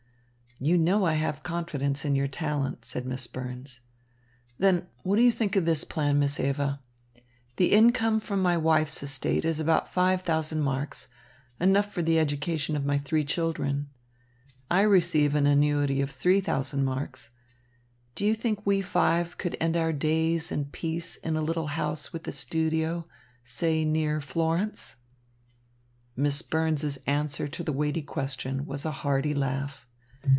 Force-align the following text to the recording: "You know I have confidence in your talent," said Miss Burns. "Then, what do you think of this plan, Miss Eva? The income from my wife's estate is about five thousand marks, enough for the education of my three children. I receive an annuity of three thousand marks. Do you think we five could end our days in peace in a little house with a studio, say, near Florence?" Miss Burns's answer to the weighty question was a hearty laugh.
"You 0.63 0.77
know 0.77 1.07
I 1.07 1.13
have 1.13 1.41
confidence 1.41 2.05
in 2.05 2.13
your 2.15 2.27
talent," 2.27 2.85
said 2.85 3.03
Miss 3.03 3.25
Burns. 3.25 3.79
"Then, 4.59 4.85
what 5.01 5.15
do 5.15 5.23
you 5.23 5.31
think 5.31 5.55
of 5.55 5.65
this 5.65 5.83
plan, 5.83 6.19
Miss 6.19 6.39
Eva? 6.39 6.79
The 7.55 7.71
income 7.71 8.19
from 8.19 8.43
my 8.43 8.57
wife's 8.57 9.01
estate 9.01 9.43
is 9.43 9.59
about 9.59 9.91
five 9.91 10.21
thousand 10.21 10.59
marks, 10.61 11.07
enough 11.59 11.91
for 11.91 12.03
the 12.03 12.19
education 12.19 12.75
of 12.75 12.85
my 12.85 12.99
three 12.99 13.25
children. 13.25 13.89
I 14.69 14.81
receive 14.81 15.33
an 15.33 15.47
annuity 15.47 15.99
of 15.99 16.11
three 16.11 16.41
thousand 16.41 16.85
marks. 16.85 17.31
Do 18.13 18.23
you 18.23 18.35
think 18.35 18.63
we 18.63 18.83
five 18.83 19.39
could 19.39 19.57
end 19.59 19.75
our 19.75 19.91
days 19.91 20.51
in 20.51 20.65
peace 20.65 21.15
in 21.15 21.35
a 21.35 21.41
little 21.41 21.69
house 21.73 22.13
with 22.13 22.27
a 22.27 22.31
studio, 22.31 23.07
say, 23.43 23.83
near 23.83 24.21
Florence?" 24.21 24.97
Miss 26.15 26.43
Burns's 26.43 26.97
answer 27.07 27.47
to 27.47 27.63
the 27.63 27.73
weighty 27.73 28.03
question 28.03 28.67
was 28.67 28.85
a 28.85 28.91
hearty 29.01 29.33
laugh. 29.33 29.87